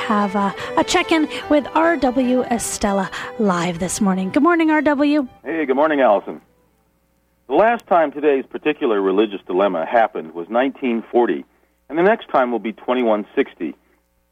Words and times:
have 0.00 0.34
uh, 0.34 0.52
a 0.76 0.84
check 0.84 1.12
in 1.12 1.28
with 1.48 1.66
R.W. 1.74 2.44
Estela 2.44 3.10
live 3.38 3.78
this 3.78 4.00
morning. 4.00 4.30
Good 4.30 4.42
morning, 4.42 4.70
R.W. 4.70 5.28
Hey, 5.44 5.66
good 5.66 5.76
morning, 5.76 6.00
Allison. 6.00 6.40
The 7.48 7.54
last 7.54 7.86
time 7.86 8.10
today's 8.10 8.46
particular 8.46 9.00
religious 9.00 9.40
dilemma 9.46 9.84
happened 9.84 10.28
was 10.28 10.48
1940, 10.48 11.44
and 11.88 11.98
the 11.98 12.02
next 12.02 12.28
time 12.30 12.50
will 12.50 12.58
be 12.58 12.72
2160. 12.72 13.74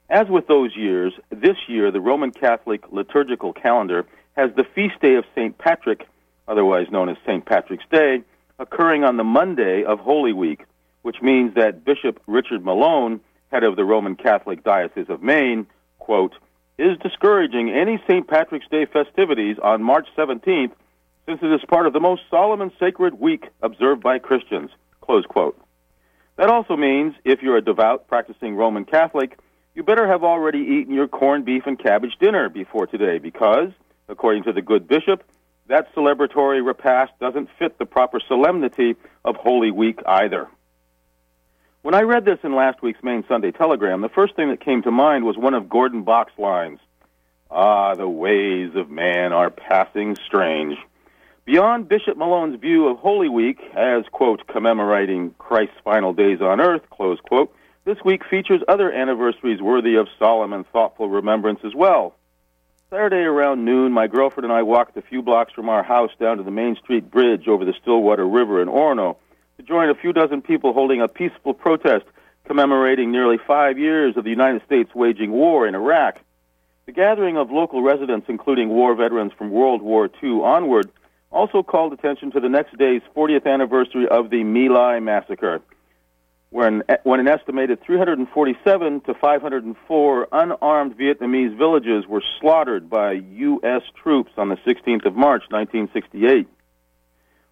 As 0.08 0.28
with 0.28 0.46
those 0.46 0.74
years, 0.74 1.12
this 1.30 1.56
year 1.66 1.90
the 1.90 2.00
Roman 2.00 2.30
Catholic 2.30 2.90
liturgical 2.90 3.52
calendar 3.52 4.06
has 4.36 4.50
the 4.56 4.64
feast 4.64 5.00
day 5.00 5.16
of 5.16 5.24
St. 5.34 5.58
Patrick, 5.58 6.06
otherwise 6.46 6.86
known 6.90 7.08
as 7.08 7.16
St. 7.26 7.44
Patrick's 7.44 7.84
Day, 7.90 8.22
occurring 8.58 9.04
on 9.04 9.16
the 9.16 9.24
Monday 9.24 9.84
of 9.84 9.98
Holy 9.98 10.32
Week, 10.32 10.64
which 11.02 11.20
means 11.20 11.54
that 11.54 11.84
Bishop 11.84 12.20
Richard 12.26 12.64
Malone, 12.64 13.20
head 13.50 13.64
of 13.64 13.76
the 13.76 13.84
Roman 13.84 14.16
Catholic 14.16 14.62
Diocese 14.62 15.08
of 15.08 15.22
Maine, 15.22 15.66
quote, 15.98 16.34
is 16.78 16.96
discouraging 16.98 17.70
any 17.70 18.00
St. 18.08 18.28
Patrick's 18.28 18.68
Day 18.70 18.86
festivities 18.86 19.56
on 19.62 19.82
March 19.82 20.06
17th 20.16 20.72
since 21.26 21.40
it 21.42 21.52
is 21.52 21.60
part 21.68 21.86
of 21.86 21.92
the 21.92 22.00
most 22.00 22.22
solemn 22.30 22.60
and 22.60 22.70
sacred 22.78 23.14
week 23.14 23.48
observed 23.62 24.02
by 24.02 24.18
Christians, 24.18 24.70
close 25.00 25.26
quote. 25.26 25.60
That 26.36 26.48
also 26.48 26.76
means 26.76 27.14
if 27.24 27.42
you're 27.42 27.56
a 27.56 27.64
devout 27.64 28.06
practicing 28.06 28.54
Roman 28.54 28.84
Catholic, 28.84 29.38
you 29.74 29.82
better 29.82 30.06
have 30.06 30.24
already 30.24 30.60
eaten 30.60 30.94
your 30.94 31.08
corned 31.08 31.44
beef 31.44 31.64
and 31.66 31.78
cabbage 31.78 32.16
dinner 32.20 32.48
before 32.48 32.86
today 32.86 33.18
because, 33.18 33.70
according 34.08 34.44
to 34.44 34.52
the 34.52 34.62
good 34.62 34.86
bishop, 34.86 35.24
that 35.66 35.94
celebratory 35.94 36.64
repast 36.64 37.12
doesn't 37.20 37.48
fit 37.58 37.78
the 37.78 37.86
proper 37.86 38.20
solemnity 38.26 38.96
of 39.24 39.36
Holy 39.36 39.70
Week 39.70 40.00
either. 40.06 40.48
When 41.88 41.94
I 41.94 42.02
read 42.02 42.26
this 42.26 42.38
in 42.44 42.54
last 42.54 42.82
week's 42.82 43.02
Maine 43.02 43.24
Sunday 43.26 43.50
Telegram, 43.50 44.02
the 44.02 44.10
first 44.10 44.36
thing 44.36 44.50
that 44.50 44.60
came 44.60 44.82
to 44.82 44.90
mind 44.90 45.24
was 45.24 45.38
one 45.38 45.54
of 45.54 45.70
Gordon 45.70 46.02
Bok's 46.02 46.38
lines 46.38 46.80
Ah, 47.50 47.94
the 47.94 48.06
ways 48.06 48.72
of 48.74 48.90
man 48.90 49.32
are 49.32 49.48
passing 49.48 50.14
strange. 50.16 50.76
Beyond 51.46 51.88
Bishop 51.88 52.18
Malone's 52.18 52.60
view 52.60 52.88
of 52.88 52.98
Holy 52.98 53.30
Week 53.30 53.58
as, 53.74 54.04
quote, 54.12 54.46
commemorating 54.48 55.34
Christ's 55.38 55.78
final 55.82 56.12
days 56.12 56.42
on 56.42 56.60
earth, 56.60 56.82
close 56.90 57.20
quote, 57.20 57.56
this 57.86 57.96
week 58.04 58.20
features 58.28 58.60
other 58.68 58.92
anniversaries 58.92 59.62
worthy 59.62 59.94
of 59.94 60.08
solemn 60.18 60.52
and 60.52 60.68
thoughtful 60.68 61.08
remembrance 61.08 61.60
as 61.64 61.74
well. 61.74 62.14
Saturday 62.90 63.24
around 63.24 63.64
noon, 63.64 63.92
my 63.92 64.08
girlfriend 64.08 64.44
and 64.44 64.52
I 64.52 64.60
walked 64.60 64.98
a 64.98 65.02
few 65.08 65.22
blocks 65.22 65.54
from 65.54 65.70
our 65.70 65.82
house 65.82 66.10
down 66.20 66.36
to 66.36 66.42
the 66.42 66.50
Main 66.50 66.76
Street 66.76 67.10
Bridge 67.10 67.48
over 67.48 67.64
the 67.64 67.72
Stillwater 67.80 68.28
River 68.28 68.60
in 68.60 68.68
Orono 68.68 69.16
to 69.58 69.64
join 69.64 69.90
a 69.90 69.94
few 69.94 70.12
dozen 70.12 70.40
people 70.40 70.72
holding 70.72 71.00
a 71.02 71.08
peaceful 71.08 71.52
protest 71.52 72.04
commemorating 72.46 73.10
nearly 73.10 73.38
five 73.44 73.76
years 73.76 74.16
of 74.16 74.22
the 74.22 74.30
United 74.30 74.62
States 74.64 74.94
waging 74.94 75.32
war 75.32 75.66
in 75.66 75.74
Iraq. 75.74 76.18
The 76.86 76.92
gathering 76.92 77.36
of 77.36 77.50
local 77.50 77.82
residents, 77.82 78.26
including 78.28 78.68
war 78.68 78.94
veterans 78.94 79.32
from 79.36 79.50
World 79.50 79.82
War 79.82 80.08
II 80.22 80.42
onward, 80.42 80.90
also 81.30 81.64
called 81.64 81.92
attention 81.92 82.30
to 82.32 82.40
the 82.40 82.48
next 82.48 82.78
day's 82.78 83.02
40th 83.16 83.46
anniversary 83.46 84.06
of 84.08 84.30
the 84.30 84.44
My 84.44 84.72
Lai 84.72 85.00
massacre, 85.00 85.60
when, 86.50 86.84
when 87.02 87.18
an 87.18 87.28
estimated 87.28 87.82
347 87.84 89.00
to 89.02 89.14
504 89.14 90.28
unarmed 90.30 90.96
Vietnamese 90.96 91.58
villages 91.58 92.06
were 92.06 92.22
slaughtered 92.40 92.88
by 92.88 93.12
U.S. 93.12 93.82
troops 94.00 94.30
on 94.36 94.48
the 94.48 94.56
16th 94.56 95.04
of 95.04 95.14
March, 95.16 95.42
1968. 95.50 96.46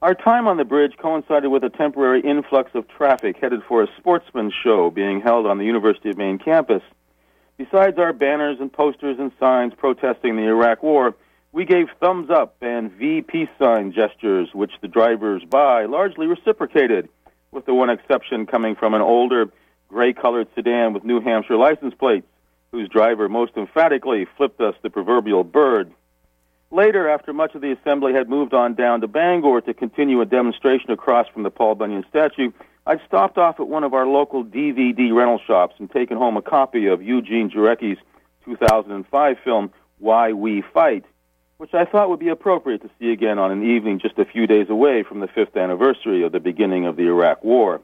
Our 0.03 0.15
time 0.15 0.47
on 0.47 0.59
the 0.59 0.65
bridge 0.65 0.93
coincided 0.99 1.49
with 1.49 1.65
a 1.65 1.71
temporary 1.71 2.21
influx 2.21 2.71
of 2.75 2.87
traffic 2.87 3.39
headed 3.41 3.63
for 3.67 3.83
a 3.83 3.89
sportsman's 3.97 4.53
show 4.53 4.91
being 4.91 5.23
held 5.23 5.47
on 5.47 5.57
the 5.57 5.65
University 5.65 6.11
of 6.11 6.19
Maine 6.19 6.39
campus. 6.39 6.83
Besides 7.57 7.99
our 7.99 8.13
banners 8.13 8.59
and 8.61 8.71
posters 8.71 9.17
and 9.19 9.33
signs 9.41 9.73
protesting 9.75 10.37
the 10.37 10.43
Iraq 10.43 10.83
War, 10.83 11.15
we 11.53 11.65
gave 11.65 11.87
thumbs 11.99 12.29
up 12.29 12.57
and 12.61 12.93
V 12.93 13.23
peace 13.23 13.49
sign 13.59 13.91
gestures, 13.91 14.51
which 14.53 14.73
the 14.83 14.89
drivers 14.89 15.43
by 15.49 15.87
largely 15.87 16.27
reciprocated, 16.27 17.09
with 17.51 17.65
the 17.65 17.73
one 17.73 17.89
exception 17.89 18.45
coming 18.45 18.77
from 18.77 18.93
an 18.93 19.01
older, 19.01 19.51
gray 19.89 20.13
colored 20.13 20.49
sedan 20.55 20.93
with 20.93 21.05
New 21.05 21.23
Hampshire 21.23 21.57
license 21.57 21.95
plates, 21.95 22.27
whose 22.71 22.91
driver 22.91 23.31
most 23.31 23.57
emphatically 23.57 24.27
flipped 24.37 24.61
us 24.61 24.75
the 24.83 24.91
proverbial 24.91 25.43
bird. 25.43 25.91
Later, 26.71 27.09
after 27.09 27.33
much 27.33 27.55
of 27.55 27.61
the 27.61 27.73
assembly 27.73 28.13
had 28.13 28.29
moved 28.29 28.53
on 28.53 28.75
down 28.75 29.01
to 29.01 29.07
Bangor 29.07 29.61
to 29.63 29.75
continue 29.75 30.21
a 30.21 30.27
demonstration 30.27 30.91
across 30.91 31.29
from 31.29 31.45
the 31.45 31.51
Paul 31.51 31.77
Bunyan 31.77 32.05
statue, 32.09 32.51
I'd 32.87 33.01
stopped 33.07 33.39
off 33.39 33.61
at 33.61 33.69
one 33.69 33.85
of 33.85 33.95
our 33.95 34.07
local 34.07 34.45
DVD 34.45 35.15
rental 35.15 35.41
shops 35.47 35.77
and 35.79 35.91
taken 35.91 36.17
home 36.17 36.37
a 36.37 36.43
copy 36.43 36.87
of 36.87 37.03
Eugene 37.03 37.51
Jarecki's 37.51 37.99
2005 38.45 39.37
film, 39.45 39.73
Why 39.99 40.33
We 40.33 40.63
Fight, 40.75 41.05
which 41.59 41.73
I 41.73 41.85
thought 41.85 42.11
would 42.11 42.21
be 42.21 42.29
appropriate 42.29 42.83
to 42.83 42.91
see 42.99 43.13
again 43.13 43.39
on 43.39 43.53
an 43.53 43.63
evening 43.63 44.01
just 44.01 44.19
a 44.19 44.25
few 44.25 44.47
days 44.47 44.69
away 44.69 45.05
from 45.05 45.21
the 45.21 45.29
fifth 45.29 45.57
anniversary 45.57 46.25
of 46.25 46.33
the 46.33 46.41
beginning 46.41 46.87
of 46.87 46.97
the 46.97 47.05
Iraq 47.05 47.43
War. 47.45 47.81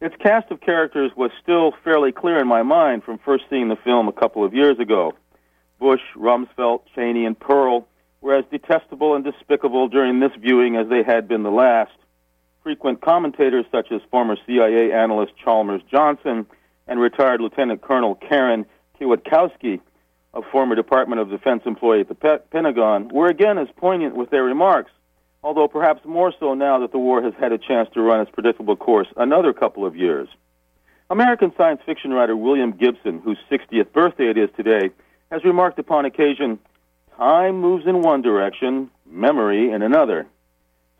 Its 0.00 0.14
cast 0.16 0.50
of 0.50 0.60
characters 0.60 1.10
was 1.16 1.30
still 1.42 1.72
fairly 1.82 2.12
clear 2.12 2.38
in 2.38 2.46
my 2.46 2.62
mind 2.62 3.02
from 3.02 3.18
first 3.18 3.44
seeing 3.48 3.68
the 3.68 3.76
film 3.76 4.08
a 4.08 4.12
couple 4.12 4.44
of 4.44 4.54
years 4.54 4.78
ago. 4.78 5.14
Bush, 5.78 6.02
Rumsfeld, 6.14 6.82
Cheney, 6.94 7.24
and 7.24 7.38
Perle 7.38 7.86
were 8.24 8.34
as 8.34 8.44
detestable 8.50 9.14
and 9.14 9.22
despicable 9.22 9.86
during 9.86 10.18
this 10.18 10.32
viewing 10.40 10.76
as 10.76 10.88
they 10.88 11.02
had 11.02 11.28
been 11.28 11.42
the 11.42 11.50
last. 11.50 11.92
Frequent 12.62 13.02
commentators 13.02 13.66
such 13.70 13.92
as 13.92 14.00
former 14.10 14.36
CIA 14.46 14.92
analyst 14.92 15.34
Chalmers 15.36 15.82
Johnson 15.90 16.46
and 16.88 16.98
retired 16.98 17.42
Lieutenant 17.42 17.82
Colonel 17.82 18.14
Karen 18.14 18.64
Kwiatkowski, 18.98 19.78
a 20.32 20.40
former 20.50 20.74
Department 20.74 21.20
of 21.20 21.28
Defense 21.28 21.64
employee 21.66 22.00
at 22.00 22.08
the 22.08 22.14
Pe- 22.14 22.38
Pentagon, 22.50 23.08
were 23.08 23.26
again 23.26 23.58
as 23.58 23.68
poignant 23.76 24.16
with 24.16 24.30
their 24.30 24.42
remarks, 24.42 24.90
although 25.42 25.68
perhaps 25.68 26.02
more 26.06 26.32
so 26.40 26.54
now 26.54 26.78
that 26.78 26.92
the 26.92 26.98
war 26.98 27.22
has 27.22 27.34
had 27.38 27.52
a 27.52 27.58
chance 27.58 27.90
to 27.92 28.00
run 28.00 28.20
its 28.20 28.30
predictable 28.30 28.74
course 28.74 29.08
another 29.18 29.52
couple 29.52 29.84
of 29.84 29.94
years. 29.94 30.28
American 31.10 31.52
science 31.58 31.82
fiction 31.84 32.10
writer 32.10 32.34
William 32.34 32.72
Gibson, 32.72 33.18
whose 33.18 33.38
60th 33.50 33.92
birthday 33.92 34.30
it 34.30 34.38
is 34.38 34.48
today, 34.56 34.88
has 35.30 35.44
remarked 35.44 35.78
upon 35.78 36.06
occasion 36.06 36.58
Time 37.16 37.60
moves 37.60 37.86
in 37.86 38.02
one 38.02 38.22
direction, 38.22 38.90
memory 39.06 39.70
in 39.70 39.82
another. 39.82 40.26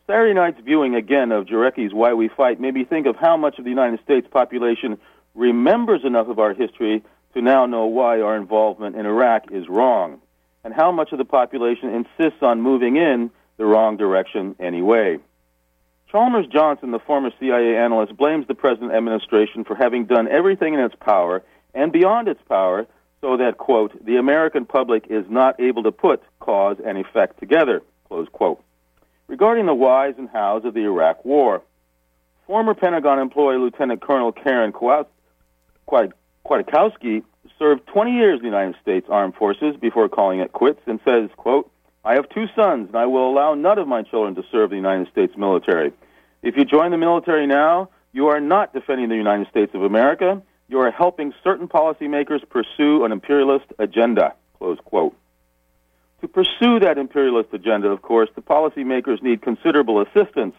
Saturday 0.06 0.34
night's 0.34 0.60
viewing 0.60 0.94
again 0.94 1.32
of 1.32 1.46
Jarecki's 1.46 1.92
Why 1.92 2.14
We 2.14 2.28
Fight 2.28 2.60
made 2.60 2.74
me 2.74 2.84
think 2.84 3.06
of 3.06 3.16
how 3.16 3.36
much 3.36 3.58
of 3.58 3.64
the 3.64 3.70
United 3.70 4.00
States 4.04 4.26
population 4.30 4.98
remembers 5.34 6.04
enough 6.04 6.28
of 6.28 6.38
our 6.38 6.54
history 6.54 7.02
to 7.32 7.42
now 7.42 7.66
know 7.66 7.86
why 7.86 8.20
our 8.20 8.36
involvement 8.36 8.94
in 8.94 9.06
Iraq 9.06 9.50
is 9.50 9.68
wrong, 9.68 10.20
and 10.62 10.72
how 10.72 10.92
much 10.92 11.10
of 11.10 11.18
the 11.18 11.24
population 11.24 11.88
insists 11.88 12.42
on 12.42 12.60
moving 12.60 12.96
in 12.96 13.30
the 13.56 13.66
wrong 13.66 13.96
direction 13.96 14.54
anyway. 14.60 15.18
Chalmers 16.12 16.46
Johnson, 16.46 16.92
the 16.92 17.00
former 17.00 17.30
CIA 17.40 17.76
analyst, 17.76 18.16
blames 18.16 18.46
the 18.46 18.54
present 18.54 18.92
administration 18.92 19.64
for 19.64 19.74
having 19.74 20.04
done 20.04 20.28
everything 20.28 20.74
in 20.74 20.80
its 20.80 20.94
power 20.94 21.42
and 21.74 21.90
beyond 21.90 22.28
its 22.28 22.40
power 22.48 22.86
so 23.24 23.38
that, 23.38 23.56
quote, 23.56 24.04
the 24.04 24.16
American 24.16 24.66
public 24.66 25.06
is 25.08 25.24
not 25.30 25.58
able 25.58 25.82
to 25.84 25.90
put 25.90 26.22
cause 26.40 26.76
and 26.84 26.98
effect 26.98 27.40
together, 27.40 27.80
close 28.06 28.28
quote. 28.30 28.62
Regarding 29.28 29.64
the 29.64 29.72
whys 29.72 30.16
and 30.18 30.28
hows 30.28 30.66
of 30.66 30.74
the 30.74 30.80
Iraq 30.80 31.24
War, 31.24 31.62
former 32.46 32.74
Pentagon 32.74 33.18
employee 33.18 33.56
Lieutenant 33.56 34.02
Colonel 34.02 34.30
Karen 34.30 34.74
Kwiatkowski 35.86 37.22
served 37.58 37.86
20 37.86 38.12
years 38.12 38.40
in 38.40 38.42
the 38.42 38.50
United 38.50 38.76
States 38.82 39.06
Armed 39.08 39.36
Forces 39.36 39.74
before 39.80 40.10
calling 40.10 40.40
it 40.40 40.52
quits 40.52 40.82
and 40.84 41.00
says, 41.02 41.30
quote, 41.38 41.70
I 42.04 42.16
have 42.16 42.28
two 42.28 42.44
sons, 42.54 42.88
and 42.88 42.96
I 42.96 43.06
will 43.06 43.26
allow 43.26 43.54
none 43.54 43.78
of 43.78 43.88
my 43.88 44.02
children 44.02 44.34
to 44.34 44.42
serve 44.52 44.68
the 44.68 44.76
United 44.76 45.08
States 45.10 45.32
military. 45.34 45.94
If 46.42 46.58
you 46.58 46.66
join 46.66 46.90
the 46.90 46.98
military 46.98 47.46
now, 47.46 47.88
you 48.12 48.26
are 48.26 48.40
not 48.40 48.74
defending 48.74 49.08
the 49.08 49.16
United 49.16 49.48
States 49.48 49.74
of 49.74 49.82
America 49.82 50.42
you 50.68 50.80
are 50.80 50.90
helping 50.90 51.32
certain 51.42 51.68
policymakers 51.68 52.48
pursue 52.48 53.04
an 53.04 53.12
imperialist 53.12 53.66
agenda. 53.78 54.34
Close 54.58 54.78
quote. 54.84 55.16
To 56.20 56.28
pursue 56.28 56.80
that 56.80 56.96
imperialist 56.96 57.50
agenda, 57.52 57.88
of 57.88 58.00
course, 58.02 58.30
the 58.34 58.40
policymakers 58.40 59.22
need 59.22 59.42
considerable 59.42 60.00
assistance 60.00 60.54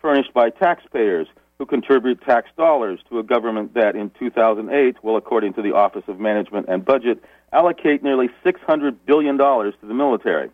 furnished 0.00 0.32
by 0.32 0.50
taxpayers 0.50 1.26
who 1.58 1.66
contribute 1.66 2.22
tax 2.22 2.48
dollars 2.56 3.00
to 3.08 3.18
a 3.18 3.22
government 3.22 3.74
that 3.74 3.96
in 3.96 4.10
2008 4.18 5.02
will, 5.04 5.16
according 5.16 5.52
to 5.54 5.62
the 5.62 5.74
Office 5.74 6.04
of 6.06 6.18
Management 6.18 6.66
and 6.68 6.84
Budget, 6.84 7.22
allocate 7.52 8.02
nearly 8.02 8.28
$600 8.44 8.96
billion 9.04 9.36
to 9.36 9.74
the 9.82 9.92
military. 9.92 10.48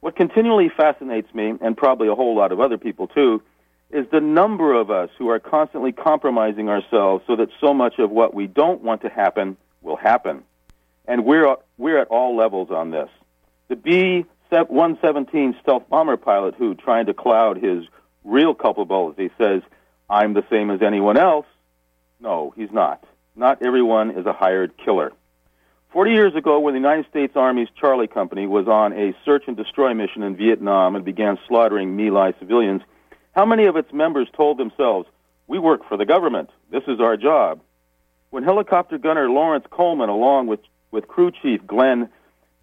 What 0.00 0.16
continually 0.16 0.70
fascinates 0.74 1.34
me, 1.34 1.54
and 1.60 1.76
probably 1.76 2.08
a 2.08 2.14
whole 2.14 2.36
lot 2.36 2.52
of 2.52 2.60
other 2.60 2.78
people 2.78 3.06
too, 3.06 3.42
is 3.94 4.06
the 4.10 4.20
number 4.20 4.74
of 4.74 4.90
us 4.90 5.08
who 5.16 5.28
are 5.30 5.38
constantly 5.38 5.92
compromising 5.92 6.68
ourselves 6.68 7.22
so 7.28 7.36
that 7.36 7.48
so 7.60 7.72
much 7.72 8.00
of 8.00 8.10
what 8.10 8.34
we 8.34 8.48
don't 8.48 8.82
want 8.82 9.02
to 9.02 9.08
happen 9.08 9.56
will 9.82 9.96
happen. 9.96 10.42
And 11.06 11.24
we're, 11.24 11.56
we're 11.78 11.98
at 11.98 12.08
all 12.08 12.36
levels 12.36 12.70
on 12.70 12.90
this. 12.90 13.08
The 13.68 13.76
B 13.76 14.26
117 14.50 15.56
stealth 15.62 15.88
bomber 15.88 16.16
pilot 16.16 16.54
who, 16.56 16.74
trying 16.74 17.06
to 17.06 17.14
cloud 17.14 17.56
his 17.56 17.84
real 18.24 18.54
culpability, 18.54 19.30
says, 19.38 19.62
I'm 20.08 20.34
the 20.34 20.44
same 20.50 20.70
as 20.70 20.82
anyone 20.82 21.16
else. 21.16 21.46
No, 22.20 22.52
he's 22.56 22.70
not. 22.70 23.04
Not 23.36 23.64
everyone 23.64 24.12
is 24.12 24.26
a 24.26 24.32
hired 24.32 24.76
killer. 24.76 25.12
40 25.92 26.10
years 26.10 26.34
ago, 26.34 26.58
when 26.58 26.74
the 26.74 26.80
United 26.80 27.06
States 27.10 27.34
Army's 27.36 27.68
Charlie 27.80 28.08
Company 28.08 28.46
was 28.46 28.66
on 28.66 28.92
a 28.92 29.14
search 29.24 29.44
and 29.46 29.56
destroy 29.56 29.94
mission 29.94 30.22
in 30.22 30.36
Vietnam 30.36 30.96
and 30.96 31.04
began 31.04 31.38
slaughtering 31.46 31.96
My 31.96 32.08
Lai 32.10 32.34
civilians, 32.38 32.82
how 33.34 33.44
many 33.44 33.66
of 33.66 33.76
its 33.76 33.92
members 33.92 34.28
told 34.36 34.58
themselves, 34.58 35.08
We 35.46 35.58
work 35.58 35.88
for 35.88 35.96
the 35.96 36.06
government. 36.06 36.50
This 36.70 36.84
is 36.86 37.00
our 37.00 37.16
job? 37.16 37.60
When 38.30 38.44
helicopter 38.44 38.98
gunner 38.98 39.28
Lawrence 39.28 39.66
Coleman, 39.70 40.08
along 40.08 40.46
with, 40.46 40.60
with 40.90 41.08
crew 41.08 41.30
chief 41.30 41.66
Glenn 41.66 42.08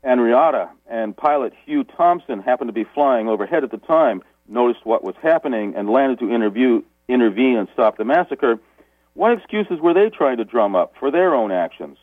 Andreotti 0.04 0.70
and 0.88 1.16
pilot 1.16 1.54
Hugh 1.66 1.84
Thompson, 1.84 2.42
happened 2.42 2.70
to 2.70 2.74
be 2.74 2.86
flying 2.94 3.28
overhead 3.28 3.64
at 3.64 3.72
the 3.72 3.78
time, 3.78 4.24
noticed 4.48 4.86
what 4.86 5.04
was 5.04 5.16
happening, 5.22 5.76
and 5.76 5.90
landed 5.90 6.20
to 6.20 6.32
interview, 6.32 6.82
intervene 7.08 7.58
and 7.58 7.68
stop 7.74 7.98
the 7.98 8.06
massacre, 8.06 8.60
what 9.14 9.34
excuses 9.34 9.80
were 9.80 9.94
they 9.94 10.10
trying 10.10 10.38
to 10.38 10.46
drum 10.46 10.76
up 10.76 10.94
for 11.00 11.12
their 11.12 11.36
own 11.36 11.52
actions? 11.52 11.98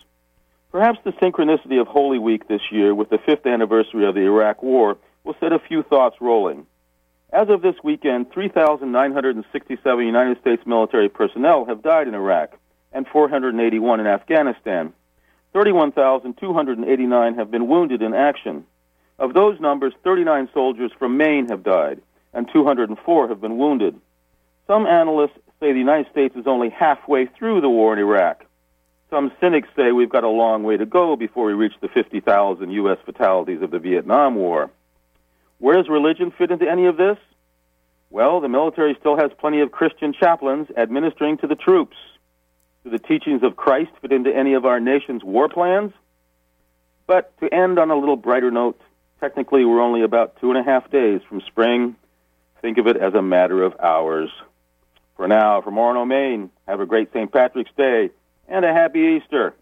Perhaps 0.71 0.99
the 1.05 1.13
synchronicity 1.13 1.81
of 1.81 1.87
Holy 1.87 2.19
Week 2.19 2.47
this 2.49 2.61
year 2.71 2.95
with 2.95 3.09
the 3.09 3.19
fifth 3.19 3.47
anniversary 3.47 4.07
of 4.07 4.15
the 4.15 4.21
Iraq 4.21 4.63
War 4.63 4.99
will 5.25 5.35
set 5.41 5.53
a 5.53 5.59
few 5.59 5.83
thoughts 5.83 6.17
rolling. 6.21 6.67
As 7.31 7.51
of 7.51 7.61
this 7.61 7.75
weekend, 7.85 8.31
3,967 8.33 10.07
United 10.07 10.41
States 10.41 10.63
military 10.65 11.11
personnel 11.11 11.67
have 11.67 11.83
died 11.83 12.09
in 12.09 12.15
Iraq 12.15 12.57
and 12.91 13.07
481 13.07 14.01
in 14.01 14.07
Afghanistan. 14.07 14.95
31,289 15.53 17.35
have 17.35 17.51
been 17.51 17.69
wounded 17.69 18.01
in 18.01 18.15
action. 18.15 18.65
Of 19.19 19.35
those 19.35 19.61
numbers, 19.61 19.93
39 20.05 20.49
soldiers 20.55 20.91
from 20.99 21.19
Maine 21.19 21.49
have 21.49 21.63
died, 21.63 22.01
and 22.33 22.49
204 22.51 23.29
have 23.29 23.41
been 23.41 23.59
wounded. 23.59 24.01
Some 24.67 24.87
analysts 24.87 25.39
say 25.61 25.73
the 25.73 25.79
United 25.79 26.11
States 26.11 26.35
is 26.35 26.47
only 26.47 26.71
halfway 26.71 27.27
through 27.27 27.61
the 27.61 27.69
war 27.69 27.93
in 27.93 27.99
Iraq. 27.99 28.45
Some 29.11 29.33
cynics 29.41 29.69
say 29.77 29.93
we've 29.93 30.09
got 30.09 30.25
a 30.25 30.29
long 30.29 30.63
way 30.63 30.77
to 30.77 30.87
go 30.87 31.17
before 31.17 31.47
we 31.47 31.53
reach 31.53 31.75
the 31.81 31.89
50,000 31.89 32.71
U.S. 32.71 32.99
fatalities 33.05 33.63
of 33.63 33.71
the 33.71 33.79
Vietnam 33.79 34.35
War. 34.35 34.71
Where 35.59 35.77
does 35.77 35.89
religion 35.89 36.33
fit 36.37 36.51
into 36.51 36.69
any 36.69 36.87
of 36.87 36.97
this? 36.97 37.19
Well, 38.11 38.41
the 38.41 38.49
military 38.49 38.97
still 38.99 39.17
has 39.17 39.31
plenty 39.39 39.61
of 39.61 39.71
Christian 39.71 40.15
chaplains 40.19 40.69
administering 40.77 41.39
to 41.39 41.47
the 41.47 41.55
troops. 41.55 41.97
Do 42.85 42.91
the 42.91 42.99
teachings 42.99 43.43
of 43.43 43.57
Christ 43.57 43.91
fit 44.01 44.13
into 44.13 44.35
any 44.35 44.55
of 44.55 44.65
our 44.65 44.81
nation's 44.81 45.23
war 45.23 45.49
plans? 45.49 45.93
But 47.07 47.37
to 47.41 47.53
end 47.53 47.79
on 47.79 47.91
a 47.91 47.97
little 47.97 48.17
brighter 48.17 48.51
note, 48.51 48.81
technically 49.21 49.65
we're 49.65 49.83
only 49.83 50.03
about 50.03 50.41
two 50.41 50.51
and 50.51 50.59
a 50.59 50.63
half 50.63 50.91
days 50.91 51.21
from 51.29 51.41
spring. 51.43 51.97
Think 52.63 52.79
of 52.79 52.87
it 52.87 52.97
as 52.97 53.15
a 53.15 53.23
matter 53.23 53.63
of 53.63 53.79
hours. 53.81 54.31
For 55.17 55.27
now, 55.27 55.61
from 55.61 55.75
Orono, 55.75 56.07
Maine, 56.07 56.51
have 56.67 56.81
a 56.81 56.87
great 56.87 57.13
St. 57.13 57.31
Patrick's 57.31 57.71
Day 57.77 58.11
and 58.47 58.65
a 58.65 58.73
happy 58.73 59.19
Easter. 59.21 59.55